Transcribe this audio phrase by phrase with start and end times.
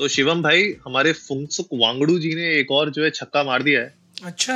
[0.00, 3.80] तो शिवम भाई हमारे फुंगसुक वांगड़ू जी ने एक और जो है छक्का मार दिया
[3.80, 3.92] है।
[4.24, 4.54] अच्छा।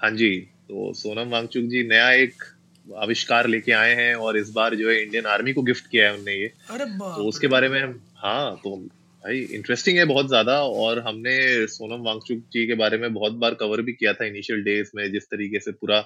[0.00, 0.30] हाँ जी
[0.68, 2.42] तो सोनम वांगचुक जी नया एक
[2.86, 6.14] आविष्कार लेके आए हैं और इस बार जो है इंडियन आर्मी को गिफ्ट किया है
[6.14, 10.58] उनने ये। अरे तो उसके बारे में हम हाँ तो भाई इंटरेस्टिंग है बहुत ज़्यादा
[10.64, 11.36] और हमने
[11.68, 15.10] सोनम वांगचुक जी के बारे में बहुत बार कवर भी किया था इनिशियल डेज़ में
[15.12, 15.98] जिस तरीके से पूरा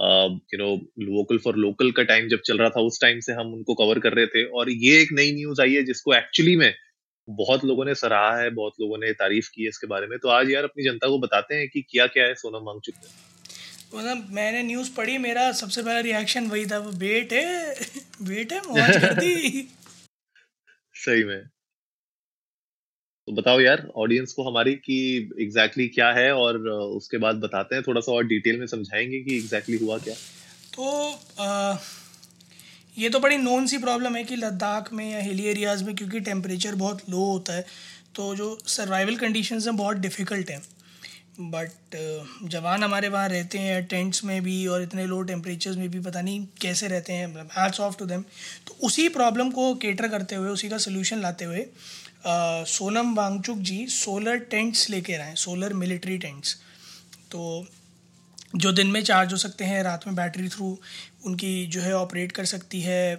[0.00, 0.74] you know
[1.08, 3.98] vocal for local का टाइम जब चल रहा था उस टाइम से हम उनको कवर
[3.98, 6.72] कर रहे थे। और ये एक नई न्यूज़ आई है जिसको एक्चुअली में
[7.28, 10.28] बहुत लोगों ने सराहा है बहुत लोगों ने तारीफ़ की है इसके बारे में। तो
[10.28, 13.28] आज यार अपनी जनता को बताते हैं कि किया क्या है सोनम वांगचुक ने
[13.98, 17.74] मतलब मैंने न्यूज़ पढ़ी मेरा सबसे पहला रिएक्शन वही था वो बेट है
[18.22, 19.68] बेट है मौज कर दी।
[20.94, 21.42] सही में।
[23.28, 27.74] तो बताओ यार ऑडियंस को हमारी कि एग्जैक्टली exactly क्या है और उसके बाद बताते
[27.74, 30.14] हैं थोड़ा सा और डिटेल में समझाएँगे कि एग्जैक्टली exactly हुआ क्या।
[30.74, 31.76] तो आ,
[32.98, 36.20] ये तो बड़ी नोन सी प्रॉब्लम है कि लद्दाख में या हिली एरियाज़ में क्योंकि
[36.20, 37.64] टेम्परेचर बहुत लो होता है
[38.14, 40.62] तो जो सर्वाइवल कंडीशंस हैं बहुत डिफ़िकल्ट हैं।
[41.40, 41.96] बट
[42.50, 46.20] जवान हमारे वहाँ रहते हैं टेंट्स में भी और इतने लो टेम्परेचर्स में भी पता
[46.20, 48.22] नहीं कैसे रहते हैं हैट्स ऑफ़ टू देम
[48.66, 53.58] तो उसी प्रॉब्लम को केटर करते हुए उसी का सोल्यूशन लाते हुए अ, सोनम वांगचुक
[53.70, 56.56] जी सोलर टेंट्स लेके आए सोलर मिलिट्री टेंट्स
[57.30, 57.66] तो
[58.56, 60.78] जो दिन में चार्ज हो सकते हैं रात में बैटरी थ्रू
[61.28, 63.16] उनकी जो है ऑपरेट कर सकती है।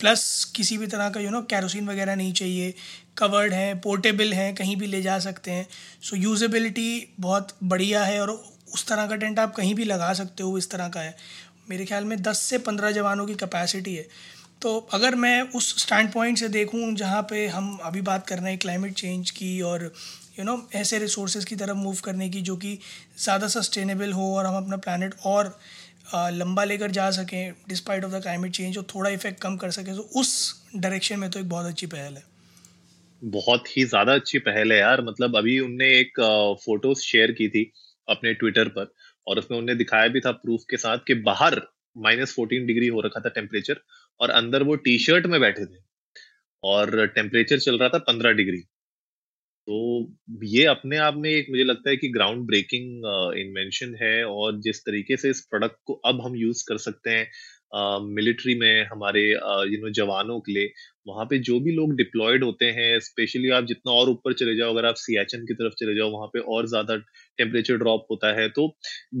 [0.00, 0.22] प्लस
[0.56, 2.74] किसी भी तरह का यू नो कैरोसिन वगैरह नहीं चाहिए।
[3.18, 5.66] कवर्ड हैं पोर्टेबल हैं कहीं भी ले जा सकते हैं।
[6.02, 10.12] सो so, यूजेबिलिटी बहुत बढ़िया है और उस तरह का टेंट आप कहीं भी लगा
[10.12, 11.16] सकते हो इस तरह का है।
[11.70, 14.06] मेरे ख्याल में 10 से 15 जवानों की कैपेसिटी है।
[14.62, 18.50] तो अगर मैं उस स्टैंड पॉइंट से देखूँ जहाँ पे हम अभी बात कर रहे
[18.50, 19.92] हैं क्लाइमेट चेंज की और
[20.38, 22.78] यू नो ऐसे रिसोर्सेज की तरफ़ मूव करने की जो कि
[23.18, 25.58] ज़्यादा सस्टेनेबल हो और हम अपना प्लानट और
[26.14, 29.94] लंबा लेकर जा सकें despite of the climate change और थोड़ा इफ़ेक्ट कम कर सकें
[29.96, 30.30] तो उस
[30.76, 32.22] डायरेक्शन में तो एक बहुत अच्छी पहल है।
[33.22, 36.20] बहुत ही ज़्यादा अच्छी पहल है यार। मतलब अभी उनने एक
[36.64, 37.70] फ़ोटोज़ शेयर की थी
[38.08, 38.92] अपने ट्विटर पर,
[39.26, 41.60] और उसमें उनने दिखाया भी था प्रूफ के साथ कि बाहर
[41.96, 43.80] माइनस फोर्टीन डिग्री हो रखा था टेम्परेचर
[44.20, 45.78] और अंदर वो टी शर्ट में बैठे थे,
[46.62, 48.62] और टेम्परेचर चल रहा था पंद्रह डिग्री
[49.68, 49.76] तो
[50.46, 53.06] ये अपने आप में एक मुझे लगता है कि ग्राउंड ब्रेकिंग
[53.40, 57.26] इन्वेंशन है और जिस तरीके से इस प्रोडक्ट को अब हम यूज़ कर सकते हैं
[58.08, 60.70] मिलिट्री में हमारे यू नो जवानों के लिए,
[61.06, 64.72] वहाँ पे जो भी लोग डिप्लॉयड होते हैं स्पेशली आप जितना और ऊपर चले जाओ,
[64.72, 66.96] अगर आप सियाचन की तरफ़ चले जाओ, वहाँ पे और ज़्यादा
[67.38, 68.68] टेम्परेचर ड्रॉप होता है तो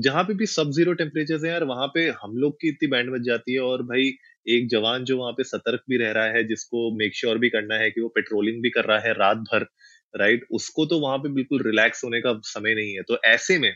[0.00, 3.10] जहाँ पे भी सब ज़ीरो टेम्परेचर है यार वहाँ पे हम लोग की इतनी बैंड
[3.12, 4.10] बच जाती है और भाई
[4.48, 7.48] एक जवान जो वहाँ पे सतर्क भी रह रहा है, जिसको मेक श्योर sure भी
[7.50, 9.66] करना है कि वो पेट्रोलिंग भी कर रहा है रात भर
[10.14, 13.72] राइट उसको तो वहाँ पे बिल्कुल रिलैक्स होने का समय नहीं है। तो ऐसे में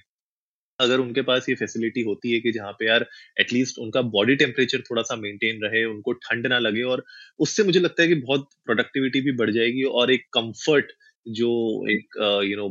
[0.79, 3.07] अगर उनके पास ये फैसिलिटी होती है कि जहाँ पे यार
[3.41, 7.05] एटलीस्ट उनका बॉडी टेम्परेचर थोड़ा सा मेंटेन रहे, उनको ठंड ना लगे और
[7.41, 10.93] उससे मुझे लगता है कि बहुत प्रोडक्टिविटी भी बढ़ जाएगी और एक कंफर्ट
[11.27, 11.51] जो
[11.91, 12.17] एक
[12.47, 12.69] यू नो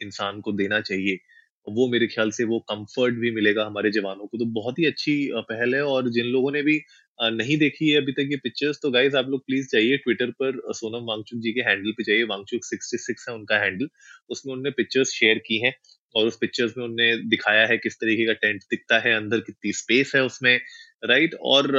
[0.00, 1.18] इंसान को देना चाहिए,
[1.66, 5.14] वो मेरे ख्याल से वो कंफर्ट भी मिलेगा हमारे जवानों को। तो बहुत ही अच्छी
[5.44, 6.78] पहल है और जिन लोगों ने भी
[7.18, 10.60] नहीं देखी है अभी तक ये पिक्चर्स तो गाइज़ आप लोग प्लीज़ जाइए ट्विटर पर
[10.74, 13.88] सोनम वांगचुक जी के हैंडल पे जाइए। वांगचुक 66 है उनका हैंडल
[14.30, 15.72] उसमें उनने पिक्चर्स शेयर की हैं
[16.14, 19.72] और उस पिक्चर्स में उन्होंने दिखाया है किस तरीके का टेंट दिखता है, अंदर कितनी
[19.74, 20.58] स्पेस है उसमें
[21.04, 21.72] राइट और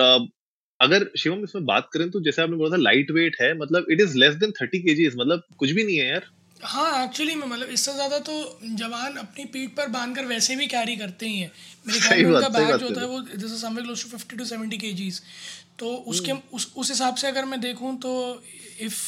[0.79, 4.01] अगर शिवम इसमें बात करें तो जैसे आपने बोला था लाइट वेट है मतलब it
[4.01, 7.69] is less than thirty KGs मतलब कुछ भी नहीं है यार। हाँ एक्चुअली में मतलब
[7.69, 11.51] इससे ज़्यादा तो जवान अपनी पीठ पर बाँध कर वैसे भी कैरी करते ही हैं
[11.87, 14.77] मेरे ख्याल में उनका बैग जो होता है। वो जैसे close to fifty to seventy
[14.77, 15.21] K Gs
[15.79, 18.43] तो उसके हम्म। उस उस हिसाब से अगर मैं देखूँ तो
[18.79, 19.01] इफ़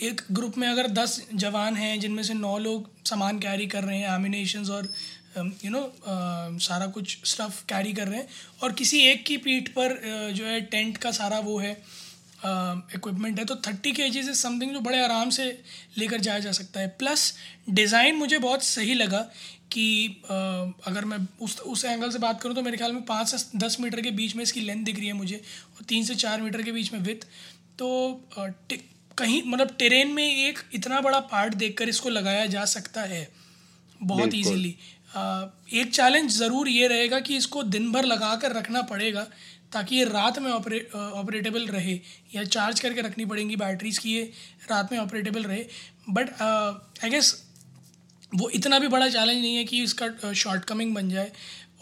[0.00, 3.98] एक ग्रुप में अगर दस जवान हैं जिनमें से नौ लोग सामान कैरी कर रहे
[3.98, 4.92] हैं एमिनेशंस और
[5.38, 5.82] यू नो
[6.58, 8.28] सारा कुछ स्टफ़ कैरी कर रहे हैं
[8.62, 11.74] और किसी एक की पीठ पर uh, जो है टेंट का सारा वो है
[12.44, 15.44] इक्विपमेंट है तो थर्टी के जी से समथिंग जो बड़े आराम से
[15.98, 17.32] लेकर जाया जा सकता है। प्लस
[17.70, 19.20] डिज़ाइन मुझे बहुत सही लगा
[19.72, 19.84] कि
[20.24, 20.34] अ,
[20.86, 23.76] अगर मैं उस उस एंगल से बात करूँ तो मेरे ख्याल में पाँच से दस
[23.80, 26.62] मीटर के बीच में इसकी लेंथ दिख रही है मुझे और तीन से चार मीटर
[26.62, 27.26] के बीच में विथ
[27.78, 27.88] तो
[28.38, 28.80] अ, टे-
[29.18, 33.28] कहीं मतलब टेरेन में एक इतना बड़ा पार्ट देखकर इसको लगाया जा सकता है
[34.02, 38.82] बहुत ईजीली इजीली एक चैलेंज ज़रूर ये रहेगा कि इसको दिन भर लगा कर रखना
[38.82, 39.26] पड़ेगा
[39.72, 41.98] ताकि ये रात में ऑपरे ऑपरेटेबल रहे,
[42.34, 44.22] या चार्ज करके रखनी पड़ेंगी बैटरीज की ये
[44.70, 45.64] रात में ऑपरेटेबल रहे।
[46.10, 46.30] बट
[47.04, 47.34] आई गेस
[48.32, 51.32] वो इतना भी बड़ा चैलेंज नहीं है कि इसका शॉर्टकमिंग बन जाए।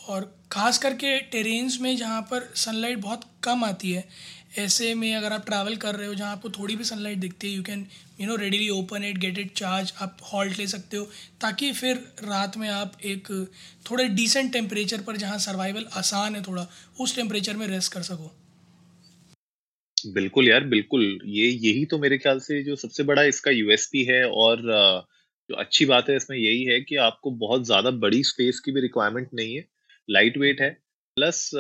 [0.09, 4.09] और ख़ास करके टेरेन्स में जहाँ पर सनलाइट बहुत कम आती है
[4.51, 7.57] ऐसे में अगर आप ट्रैवल कर रहे हो, जहाँ आपको थोड़ी भी सनलाइट दिखती है
[7.57, 7.87] you can
[8.21, 11.05] you know readily open it get it charge आप हॉल्ट ले सकते हो,
[11.41, 13.29] ताकि फिर रात में आप एक
[13.91, 16.67] थोड़े डिसेंट टेम्परेचर पर, जहाँ सर्वाइवल आसान है थोड़ा,
[17.01, 18.33] उस टेम्परेचर में रेस्ट कर सको।
[19.97, 24.25] बिल्कुल यार, बिल्कुल। ये, यही तो मेरे ख्याल से जो सबसे बड़ा इसका यूएसपी है
[24.27, 24.63] और
[25.51, 28.81] जो अच्छी बात है इसमें यही है कि आपको बहुत ज़्यादा बड़ी स्पेस की भी
[28.81, 29.65] रिक्वायरमेंट नहीं है।
[30.09, 30.77] लाइट वेट है
[31.17, 31.51] प्लस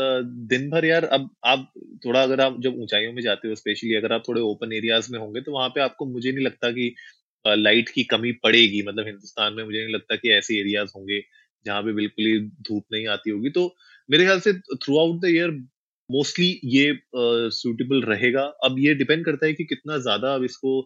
[0.50, 1.70] दिन भर यार अब आप
[2.06, 5.19] थोड़ा अगर आप जब ऊंचाइयों में जाते हो स्पेशली अगर आप थोड़े ओपन एरियाज़ में
[5.19, 6.94] होंगे तो वहाँ पे आपको मुझे नहीं लगता कि
[7.44, 11.20] लाइट की कमी पड़ेगी। मतलब हिंदुस्तान में मुझे नहीं लगता कि ऐसे एरियाज़ होंगे
[11.67, 12.38] जहाँ पे बिल्कुल ही
[12.69, 13.75] धूप नहीं आती होगी। तो
[14.08, 15.50] मेरे ख्याल से throughout the year
[16.11, 20.81] mostly ये सूटेबल uh, रहेगा। अब ये डिपेंड करता है कि कितना ज़्यादा अब इसको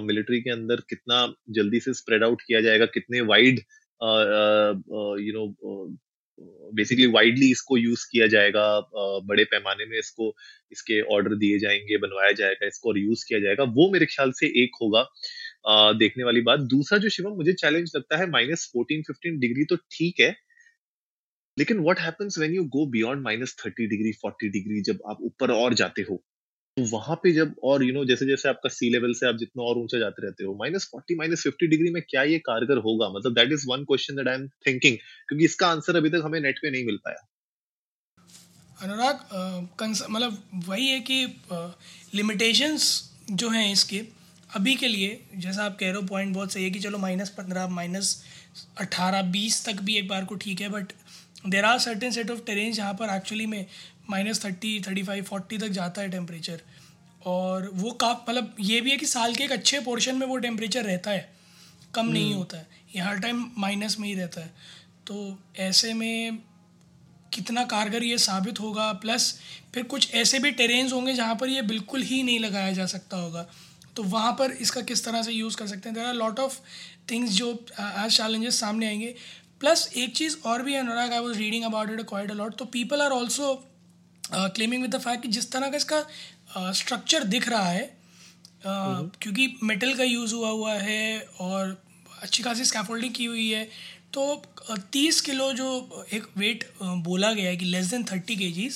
[0.00, 3.58] मिलिट्री uh, के अंदर कितना जल्दी से स्प्रेड आउट किया जाएगा कितने wide
[5.20, 5.46] you know
[6.74, 8.64] basically widely इसको यूज़ किया जाएगा
[9.26, 10.34] बड़े पैमाने में इसको,
[10.72, 14.76] इसके ऑर्डर दिए जाएँगे, बनवाया जाएगा, इसको यूज़ किया जाएगा, वो मेरे ख्याल से एक
[14.82, 15.06] होगा
[15.94, 19.76] देखने वाली बात। दूसरा जो शिवम, मुझे चैलेंज लगता है माइनस फोर्टीन फिफ्टीन डिग्री तो
[19.76, 20.34] ठीक है,
[21.56, 25.50] लेकिन what happens when you go beyond minus thirty degree forty degree जब आप ऊपर
[25.52, 26.22] और जाते हो?
[26.86, 29.36] वहाँ पे जब और यू you नो know, जैसे जैसे आपका सी लेवल से आप
[29.36, 32.78] जितना और ऊँचा जाते रहते हो minus forty minus fifty degree में क्या ये कारगर
[32.78, 33.08] होगा?
[33.08, 34.96] मतलब that is one question that I am thinking
[35.28, 37.26] क्योंकि इसका आंसर अभी तक हमें नेट पे नहीं मिल पाया।
[38.82, 39.20] अनुराग
[40.10, 41.24] मतलब वही है कि
[42.14, 44.02] लिमिटेशंस जो हैं इसके
[44.50, 47.30] अभी के लिए जैसा आप कह रहे हो पॉइंट बहुत सही है कि चलो माइनस
[47.30, 48.22] पंद्रह माइनस
[48.80, 50.92] अट्ठारह बीस तक भी एक बार को ठीक है but
[51.46, 53.66] there are certain set of terrains जहाँ पर एक्चुअली में
[54.10, 56.60] minus thirty thirty five forty तक जाता है टेम्परेचर
[57.24, 60.36] और वो का मतलब ये भी है कि साल के एक अच्छे पोर्शन में वो
[60.36, 61.34] टेम्परेचर रहता है
[61.94, 62.12] कम hmm.
[62.12, 64.54] नहीं हम्म। होता है। ये हर टाइम माइनस में ही रहता है।
[65.06, 66.38] तो ऐसे में
[67.32, 69.40] कितना कारगर ये साबित होगा प्लस
[69.74, 73.16] फिर कुछ ऐसे भी टेरेन्स होंगे जहाँ पर ये बिल्कुल ही नहीं लगाया जा सकता
[73.16, 73.46] होगा।
[73.96, 75.94] तो वहाँ पर इसका किस तरह से यूज़ कर सकते हैं?
[75.94, 76.58] There are lot of
[77.10, 79.14] things जो आज चैलेंजेस सामने आएँगे।
[79.60, 83.02] प्लस एक चीज़ और भी Anurag I was reading about it quite a lot तो people
[83.02, 83.67] are also
[84.32, 86.06] claiming with the fact कि जिस तरह का इसका
[86.72, 91.82] स्ट्रक्चर uh, दिख रहा है uh। क्योंकि मेटल का यूज़ हुआ हुआ है और
[92.22, 93.68] अच्छी खासी स्कैफोल्डिंग की हुई है
[94.12, 94.42] तो
[94.92, 98.68] तीस किलो जो एक वेट बोला गया है कि लेस देन थर्टी के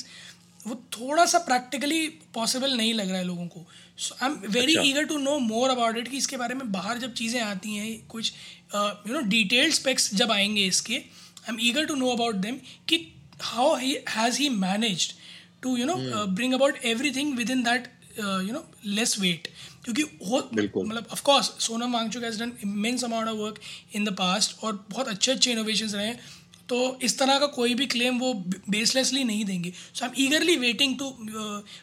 [0.66, 3.66] वो थोड़ा सा प्रैक्टिकली पॉसिबल नहीं लग रहा है लोगों को
[3.98, 6.98] so I am very eager to know more about it कि इसके बारे में बाहर
[6.98, 8.32] जब चीज़ें आती हैं कुछ
[8.74, 12.58] यू नो डिटेल्ड स्पेक्स जब आएँगे इसके I am eager to know about them
[12.88, 15.12] कि how he has he managed
[15.62, 15.94] to you know
[16.26, 16.84] bring about
[17.16, 17.88] thing within that
[18.18, 19.48] you know less weight
[19.84, 20.38] क्योंकि हो
[20.82, 23.60] मतलब of course Sonam Wangchuk has done immense amount of work
[23.94, 26.20] in the past और बहुत अच्छे अच्छे innovation रहे हैं।
[26.68, 28.32] तो इस तरह का कोई भी क्लेम वो
[28.70, 31.10] बेसलेसली नहीं देंगे। So I am eagerly waiting to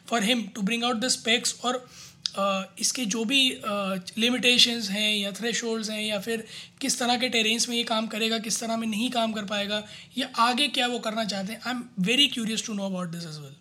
[0.09, 1.87] for him to bring out the specs और
[2.29, 3.39] Uh, इसके जो भी
[4.17, 6.43] लिमिटेशंस uh, हैं या थ्रेश हैं या फिर
[6.81, 9.83] किस तरह के टेरेंस में ये काम करेगा किस तरह में नहीं काम कर पाएगा
[10.17, 13.25] या आगे क्या वो करना चाहते हैं I am very curious to know about this
[13.25, 13.55] as well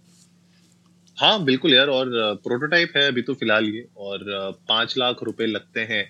[1.18, 2.10] हाँ बिल्कुल यार और
[2.42, 4.20] प्रोटोटाइप है अभी तो फ़िलहाल ये और
[4.68, 6.04] पाँच लाख रुपए लगते हैं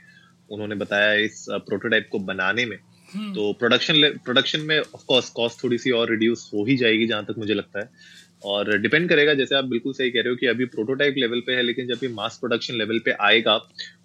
[0.51, 2.77] उन्होंने बताया इस प्रोटोटाइप को बनाने में।
[3.15, 7.07] हम्म। तो प्रोडक्शन प्रोडक्शन में ऑफ़ कोर्स कॉस्ट थोड़ी सी और रिड्यूस हो ही जाएगी
[7.07, 7.91] जहाँ तक मुझे लगता है।
[8.45, 11.53] और डिपेंड करेगा जैसे आप बिल्कुल सही कह रहे हो कि अभी प्रोटोटाइप लेवल पे
[11.53, 13.59] है लेकिन जब ये मास प्रोडक्शन लेवल पे आएगा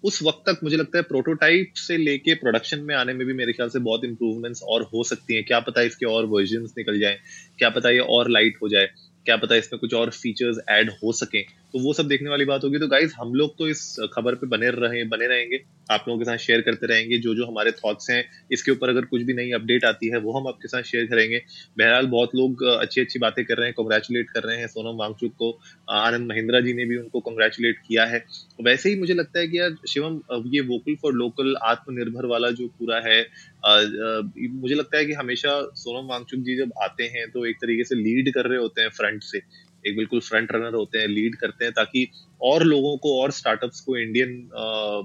[0.04, 3.52] उस वक्त तक मुझे लगता है प्रोटोटाइप से लेके प्रोडक्शन में आने में भी मेरे
[3.52, 7.18] ख्याल से बहुत इंप्रूवमेंट्स और हो सकती हैं। क्या पता इसके और वर्जन निकल जाए
[7.58, 8.88] क्या पता ये और लाइट हो जाए।
[9.26, 11.42] क्या पता इसमें कुछ और फीचर्स ऐड हो सके।
[11.74, 13.80] तो वो सब देखने वाली बात होगी। तो गाइज़ हम लोग तो इस
[14.12, 15.58] खबर पे बने रहे, बने रहेंगे।
[15.90, 19.04] आप लोगों के साथ शेयर करते रहेंगे। जो जो हमारे थॉट्स हैं, इसके ऊपर अगर
[19.04, 21.42] कुछ भी नई अपडेट आती है, वो हम आपके साथ शेयर करेंगे।
[21.78, 25.32] बहरहाल, बहुत लोग अच्छी अच्छी बातें कर रहे हैं कॉन्ग्रेचुलेट कर रहे हैं सोनम वांगचुक
[25.34, 25.50] को।
[25.92, 28.24] आनंद महिंद्रा जी ने भी उनको कॉन्ग्रेचुलेट किया है।
[28.62, 30.20] वैसे ही मुझे लगता है कि यार, शिवम
[30.54, 33.20] ये वोकल फॉर लोकल आत्मनिर्भर वाला जो पूरा है
[33.66, 37.94] मुझे लगता है कि हमेशा सोनम वांगचुक जी जब आते हैं तो एक तरीके से
[37.96, 39.40] लीड कर रहे होते हैं फ्रंट से।
[39.86, 42.08] एक बिल्कुल फ्रंट रनर होते हैं लीड करते हैं ताकि
[42.42, 44.30] और लोगों को और स्टार्टअप्स को इंडियन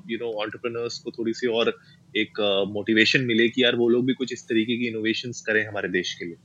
[0.10, 1.78] यू नो ऑन्टरप्रनर्स को थोड़ी सी और
[2.18, 5.66] एक मोटिवेशन uh, मिले कि यार वो लोग भी कुछ इस तरीके की इनोवेशन करें
[5.68, 6.36] हमारे देश के लिए।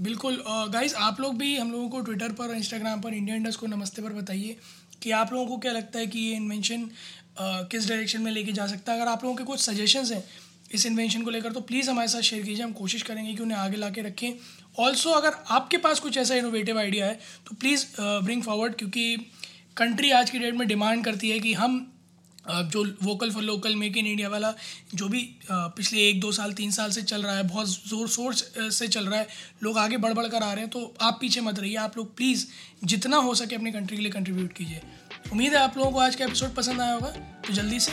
[0.00, 3.60] बिल्कुल गाइस uh, आप लोग भी हम लोगों को ट्विटर पर इंस्टाग्राम पर इंडिया इंडस्ट
[3.60, 4.56] को नमस्ते पर बताइए
[5.02, 8.52] कि आप लोगों को क्या लगता है कि ये इन्वेंशन uh, किस डायरेक्शन में लेके
[8.52, 10.24] जा सकता है। अगर आप लोगों के कुछ सजेशंस हैं
[10.70, 13.58] इस इन्वेंशन को लेकर तो प्लीज़ हमारे साथ शेयर कीजिए। हम कोशिश करेंगे कि उन्हें
[13.58, 14.32] आगे ला के रखें।
[14.78, 19.16] ऑल्सो अगर आपके पास कुछ ऐसा इनोवेटिव आइडिया है तो प्लीज़ ब्रिंग फॉरवर्ड क्योंकि
[19.76, 21.86] कंट्री आज की डेट में डिमांड करती है कि हम
[22.46, 24.52] जो vocal for local make in India वाला,
[24.94, 28.34] जो भी पिछले एक, दो साल, तीन साल से चल रहा है, बहुत ज़ोर शोर
[28.34, 29.26] से चल रहा है,
[29.62, 32.16] लोग आगे बढ़ बढ़ कर आ रहे हैं तो आप पीछे मत रहिए। आप लोग
[32.16, 32.46] प्लीज़
[32.84, 34.80] जितना हो सके अपनी कंट्री के लिए कंट्रीब्यूट कीजिए।
[35.32, 37.10] उम्मीद है आप लोगों को आज का एपिसोड पसंद आया होगा
[37.46, 37.92] तो जल्दी से